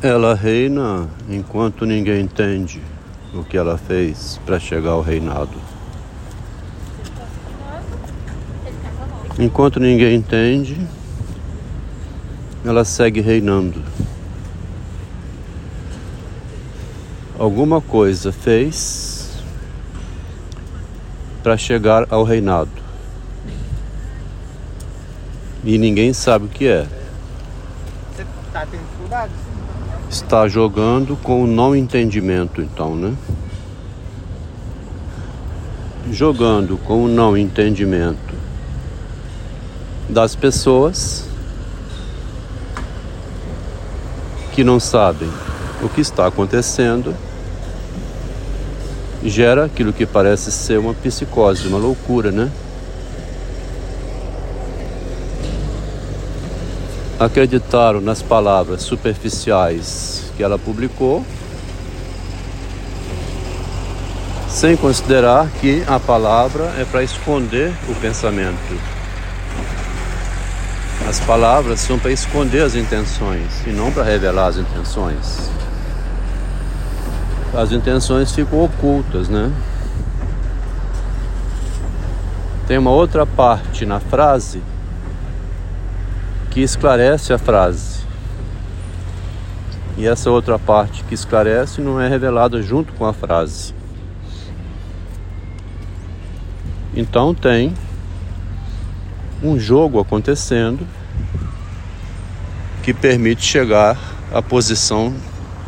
[0.00, 2.80] Ela reina enquanto ninguém entende
[3.34, 5.58] o que ela fez para chegar ao reinado.
[9.36, 10.86] Enquanto ninguém entende,
[12.64, 13.82] ela segue reinando.
[17.36, 19.42] Alguma coisa fez
[21.42, 22.70] para chegar ao reinado.
[25.64, 26.86] E ninguém sabe o que é.
[28.14, 29.47] Você tá tendo dificuldade?
[30.10, 33.14] Está jogando com o não entendimento, então, né?
[36.10, 38.34] Jogando com o não entendimento
[40.08, 41.28] das pessoas
[44.52, 45.28] que não sabem
[45.82, 47.14] o que está acontecendo,
[49.22, 52.50] gera aquilo que parece ser uma psicose, uma loucura, né?
[57.18, 61.24] Acreditaram nas palavras superficiais que ela publicou,
[64.48, 68.80] sem considerar que a palavra é para esconder o pensamento.
[71.08, 75.50] As palavras são para esconder as intenções e não para revelar as intenções.
[77.54, 79.50] As intenções ficam ocultas, né?
[82.66, 84.62] Tem uma outra parte na frase
[86.58, 88.00] que esclarece a frase.
[89.96, 93.72] E essa outra parte que esclarece não é revelada junto com a frase.
[96.96, 97.72] Então tem
[99.40, 100.84] um jogo acontecendo
[102.82, 103.96] que permite chegar
[104.34, 105.14] à posição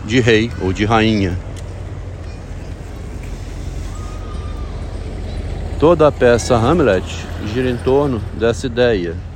[0.04, 1.38] de rei ou de rainha.
[5.78, 7.06] Toda a peça Hamlet
[7.54, 9.29] gira em torno dessa ideia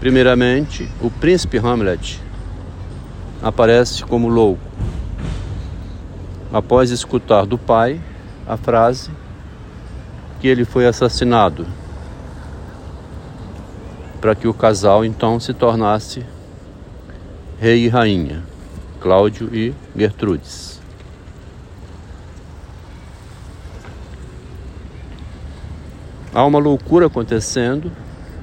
[0.00, 2.20] Primeiramente, o príncipe Hamlet
[3.42, 4.62] aparece como louco.
[6.52, 8.00] Após escutar do pai
[8.46, 9.10] a frase
[10.40, 11.66] que ele foi assassinado,
[14.20, 16.24] para que o casal então se tornasse
[17.58, 18.44] rei e rainha,
[19.00, 20.80] Cláudio e Gertrudes.
[26.32, 27.90] Há uma loucura acontecendo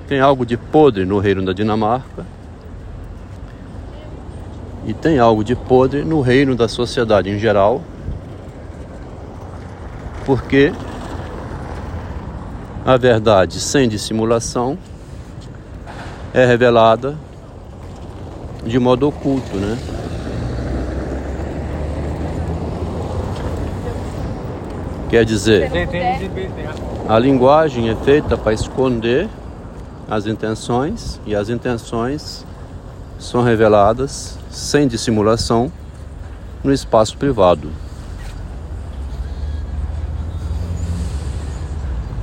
[0.08, 2.26] tem algo de podre no reino da Dinamarca.
[4.86, 7.82] E tem algo de podre no reino da sociedade em geral,
[10.26, 10.72] porque
[12.86, 14.78] a verdade sem dissimulação
[16.32, 17.18] é revelada
[18.64, 19.76] de modo oculto, né?
[25.10, 25.72] Quer dizer,
[27.10, 29.28] a linguagem é feita para esconder
[30.10, 32.46] as intenções e as intenções
[33.18, 35.72] são reveladas sem dissimulação
[36.64, 37.72] no espaço privado.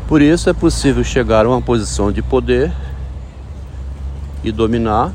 [0.07, 2.73] Por isso é possível chegar a uma posição de poder
[4.45, 5.13] e dominar,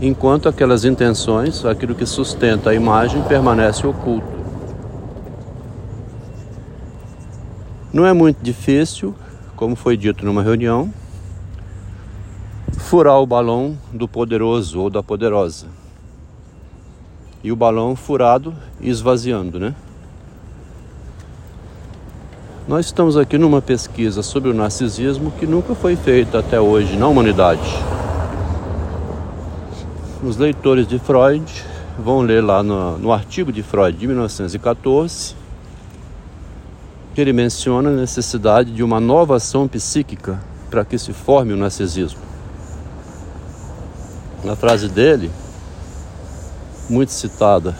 [0.00, 4.38] enquanto aquelas intenções, aquilo que sustenta a imagem, permanece oculto.
[7.92, 9.14] Não é muito difícil
[9.60, 10.90] como foi dito numa reunião,
[12.78, 15.66] furar o balão do poderoso ou da poderosa.
[17.44, 19.74] E o balão furado esvaziando, né?
[22.66, 27.06] Nós estamos aqui numa pesquisa sobre o narcisismo que nunca foi feita até hoje na
[27.06, 27.60] humanidade.
[30.24, 31.44] Os leitores de Freud
[31.98, 35.39] vão ler lá no, no artigo de Freud de 1914
[37.14, 40.40] que ele menciona a necessidade de uma nova ação psíquica
[40.70, 42.20] para que se forme o narcisismo.
[44.44, 45.30] Na frase dele,
[46.88, 47.76] muito citada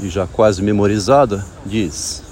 [0.00, 2.22] e já quase memorizada, diz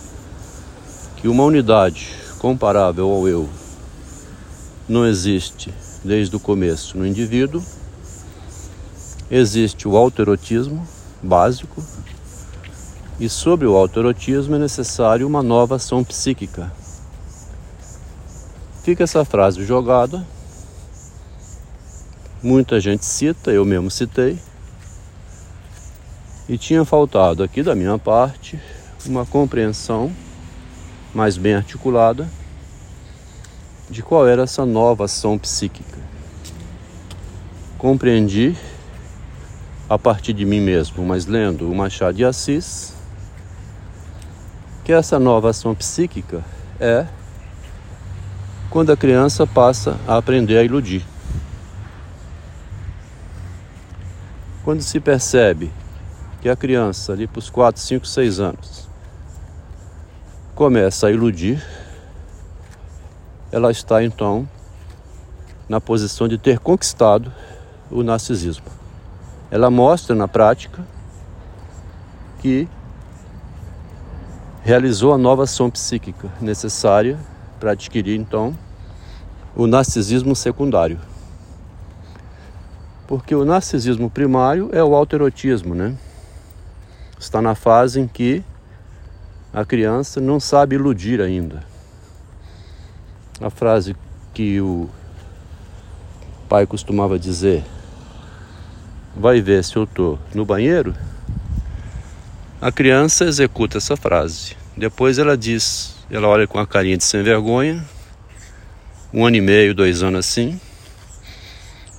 [1.16, 3.49] que uma unidade comparável ao eu
[4.89, 5.72] não existe
[6.05, 7.62] desde o começo no indivíduo.
[9.30, 10.86] Existe o autoerotismo
[11.22, 11.83] básico,
[13.21, 16.72] e sobre o autoerotismo é necessário uma nova ação psíquica.
[18.83, 20.27] Fica essa frase jogada.
[22.43, 24.39] Muita gente cita, eu mesmo citei.
[26.49, 28.59] E tinha faltado aqui da minha parte
[29.05, 30.11] uma compreensão
[31.15, 32.27] mais bem articulada
[33.91, 35.99] de qual era essa nova ação psíquica.
[37.77, 38.57] Compreendi
[39.91, 42.95] a partir de mim mesmo, mas lendo o Machado de Assis,
[44.84, 46.44] que essa nova ação psíquica
[46.78, 47.06] é
[48.71, 51.04] quando a criança passa a aprender a iludir.
[54.65, 55.72] Quando se percebe
[56.41, 58.88] que a criança, ali para os 4, 5, 6 anos,
[60.54, 61.62] começa a iludir,
[63.50, 64.48] ela está então
[65.68, 67.32] na posição de ter conquistado
[67.91, 68.66] o narcisismo.
[69.50, 70.84] Ela mostra na prática
[72.38, 72.68] que
[74.62, 77.18] realizou a nova ação psíquica necessária
[77.59, 78.57] para adquirir então
[79.57, 80.98] o narcisismo secundário.
[83.07, 85.97] Porque o narcisismo primário é o autoerotismo, né?
[87.18, 88.42] Está na fase em que
[89.53, 91.65] a criança não sabe iludir ainda.
[93.41, 93.97] A frase
[94.33, 94.89] que o
[96.48, 97.65] pai costumava dizer:
[99.16, 100.95] Vai ver se eu estou no banheiro.
[102.62, 104.54] A criança executa essa frase.
[104.77, 107.83] Depois ela diz, ela olha com a carinha de sem vergonha,
[109.15, 110.60] um ano e meio, dois anos assim,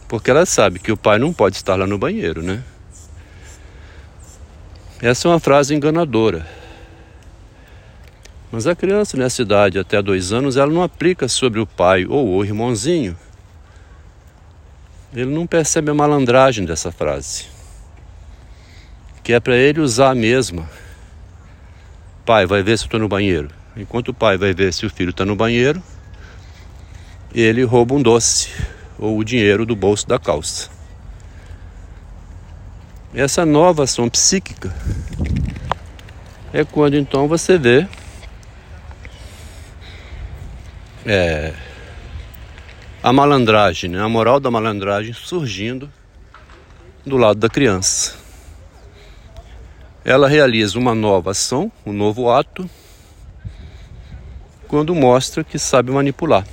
[0.07, 2.63] porque ela sabe que o pai não pode estar lá no banheiro, né?
[5.01, 6.45] Essa é uma frase enganadora.
[8.51, 12.35] Mas a criança nessa idade, até dois anos, ela não aplica sobre o pai ou
[12.35, 13.17] o irmãozinho.
[15.11, 17.50] Ele não percebe a malandragem dessa frase.
[19.31, 20.69] Que é para ele usar a mesma.
[22.25, 23.47] Pai, vai ver se eu estou no banheiro.
[23.77, 25.81] Enquanto o pai vai ver se o filho está no banheiro,
[27.33, 28.49] ele rouba um doce
[28.99, 30.69] ou o dinheiro do bolso da calça.
[33.13, 34.75] Essa nova ação psíquica
[36.51, 37.87] é quando então você vê
[41.05, 41.53] é,
[43.01, 44.01] a malandragem, né?
[44.01, 45.89] a moral da malandragem surgindo
[47.05, 48.19] do lado da criança.
[50.03, 52.69] Ela realiza uma nova ação, um novo ato,
[54.68, 56.45] quando mostra que sabe manipular.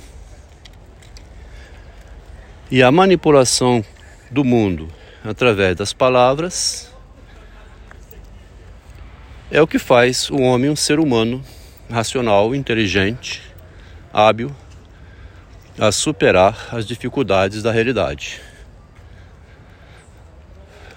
[2.69, 3.83] E a manipulação
[4.29, 4.87] do mundo
[5.23, 6.93] através das palavras
[9.49, 11.43] é o que faz o homem um ser humano
[11.89, 13.41] racional, inteligente,
[14.13, 14.55] hábil
[15.79, 18.41] a superar as dificuldades da realidade.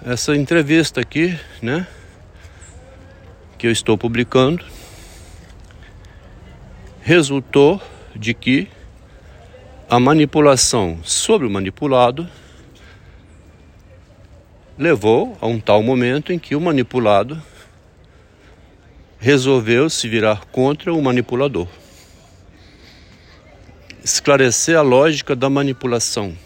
[0.05, 1.87] Essa entrevista aqui, né,
[3.63, 4.65] que eu estou publicando,
[7.01, 7.81] resultou
[8.13, 8.67] de que
[9.89, 12.27] a manipulação sobre o manipulado
[14.77, 17.41] levou a um tal momento em que o manipulado
[19.17, 21.69] resolveu se virar contra o manipulador.
[24.03, 26.37] Esclarecer a lógica da manipulação,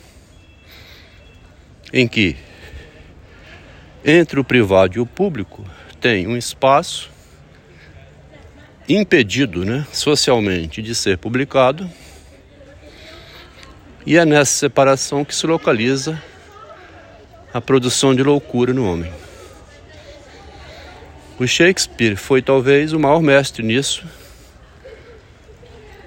[1.92, 2.38] em que
[4.06, 5.66] entre o privado e o público
[6.00, 7.10] tem um espaço
[8.88, 11.90] impedido né, socialmente de ser publicado
[14.06, 16.22] e é nessa separação que se localiza
[17.54, 19.12] a produção de loucura no homem.
[21.38, 24.06] O Shakespeare foi talvez o maior mestre nisso,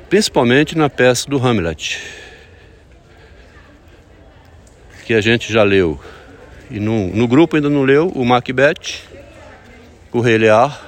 [0.08, 2.00] principalmente na peça do Hamlet,
[5.04, 6.00] que a gente já leu.
[6.70, 9.09] E no, no grupo ainda não leu o Macbeth,
[10.12, 10.80] o Rei Lear,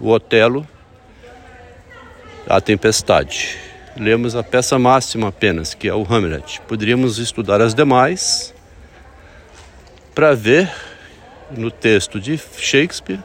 [0.00, 0.66] o Otelo,
[2.48, 3.58] a Tempestade
[3.96, 6.60] lemos a peça máxima apenas, que é o Hamlet.
[6.66, 8.54] Poderíamos estudar as demais
[10.14, 10.72] para ver
[11.50, 13.20] no texto de Shakespeare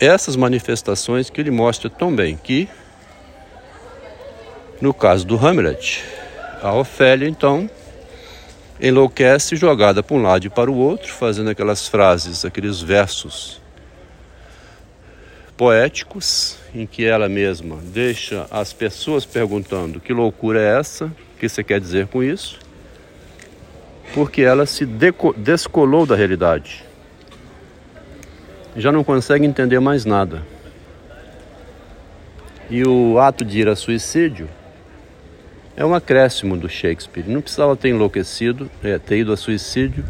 [0.00, 2.68] essas manifestações que ele mostra tão bem que
[4.80, 6.04] no caso do Hamlet,
[6.62, 7.68] a Ofélia então
[8.80, 13.60] enlouquece jogada para um lado e para o outro, fazendo aquelas frases, aqueles versos
[15.56, 21.48] poéticos em que ela mesma deixa as pessoas perguntando que loucura é essa, o que
[21.48, 22.60] você quer dizer com isso,
[24.14, 24.86] porque ela se
[25.36, 26.84] descolou da realidade.
[28.76, 30.46] Já não consegue entender mais nada.
[32.70, 34.48] E o ato de ir a suicídio
[35.78, 37.24] é um acréscimo do Shakespeare.
[37.28, 40.04] Não precisava ter enlouquecido, é, ter ido a suicídio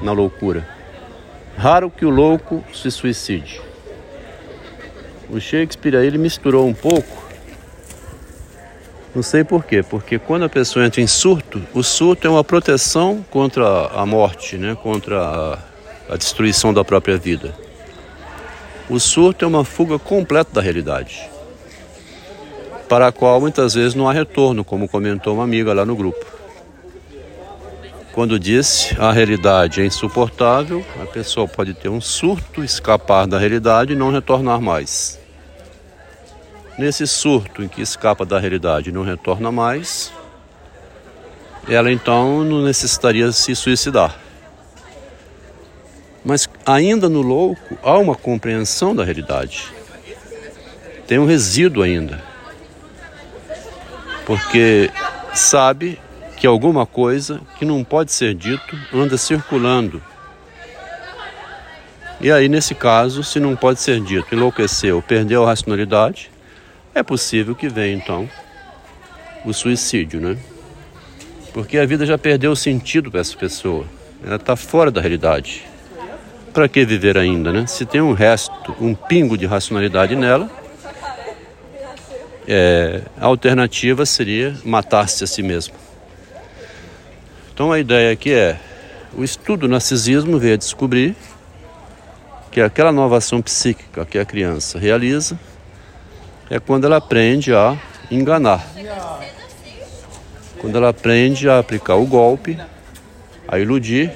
[0.00, 0.64] na loucura.
[1.56, 3.60] Raro que o louco se suicide.
[5.28, 7.24] O Shakespeare aí ele misturou um pouco.
[9.12, 12.44] Não sei por quê, porque quando a pessoa entra em surto, o surto é uma
[12.44, 14.76] proteção contra a morte, né?
[14.80, 15.58] contra a,
[16.08, 17.52] a destruição da própria vida.
[18.88, 21.28] O surto é uma fuga completa da realidade,
[22.88, 26.24] para a qual muitas vezes não há retorno, como comentou uma amiga lá no grupo.
[28.12, 33.92] Quando disse a realidade é insuportável, a pessoa pode ter um surto, escapar da realidade
[33.92, 35.18] e não retornar mais.
[36.78, 40.12] Nesse surto em que escapa da realidade e não retorna mais,
[41.68, 44.16] ela então não necessitaria se suicidar.
[46.24, 49.72] Mas ainda no louco há uma compreensão da realidade.
[51.06, 52.33] Tem um resíduo ainda.
[54.26, 54.90] Porque
[55.34, 55.98] sabe
[56.36, 60.02] que alguma coisa que não pode ser dito anda circulando.
[62.20, 66.30] E aí, nesse caso, se não pode ser dito, enlouqueceu, perdeu a racionalidade,
[66.94, 68.28] é possível que venha então
[69.44, 70.38] o suicídio, né?
[71.52, 73.84] Porque a vida já perdeu o sentido para essa pessoa.
[74.24, 75.64] Ela está fora da realidade.
[76.52, 77.66] Para que viver ainda, né?
[77.66, 80.50] Se tem um resto, um pingo de racionalidade nela,
[82.46, 85.74] é, a alternativa seria matar-se a si mesmo.
[87.52, 88.58] Então a ideia aqui é:
[89.16, 91.16] o estudo do narcisismo veio a descobrir
[92.50, 95.38] que aquela nova ação psíquica que a criança realiza
[96.50, 97.76] é quando ela aprende a
[98.10, 98.64] enganar.
[100.58, 102.58] Quando ela aprende a aplicar o golpe,
[103.46, 104.10] a iludir,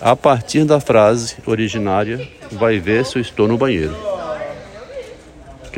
[0.00, 4.07] a partir da frase originária, vai ver se eu estou no banheiro.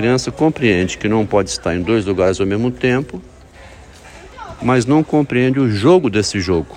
[0.01, 3.21] Criança compreende que não pode estar em dois lugares ao mesmo tempo,
[4.63, 6.75] mas não compreende o jogo desse jogo.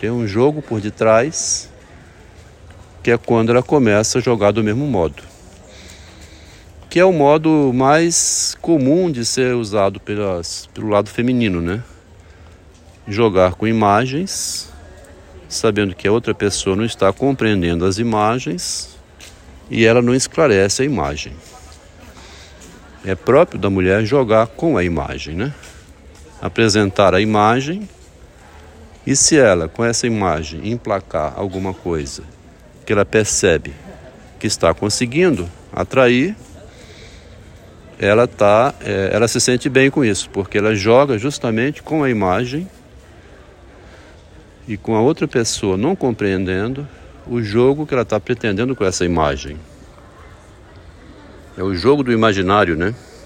[0.00, 1.70] Tem um jogo por detrás,
[3.00, 5.22] que é quando ela começa a jogar do mesmo modo.
[6.90, 11.80] Que é o modo mais comum de ser usado pelas, pelo lado feminino, né?
[13.06, 14.68] Jogar com imagens
[15.48, 18.98] sabendo que a outra pessoa não está compreendendo as imagens
[19.70, 21.34] e ela não esclarece a imagem.
[23.04, 25.52] É próprio da mulher jogar com a imagem, né?
[26.40, 27.88] Apresentar a imagem
[29.06, 32.22] e se ela, com essa imagem, emplacar alguma coisa
[32.86, 33.72] que ela percebe
[34.38, 36.34] que está conseguindo atrair,
[37.98, 42.10] ela tá, é, ela se sente bem com isso, porque ela joga justamente com a
[42.10, 42.68] imagem
[44.66, 46.88] e com a outra pessoa não compreendendo
[47.26, 49.58] o jogo que ela está pretendendo com essa imagem.
[51.56, 52.94] É o jogo do imaginário, né?